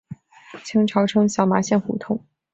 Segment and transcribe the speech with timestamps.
[0.65, 2.25] 清朝称小麻线胡同。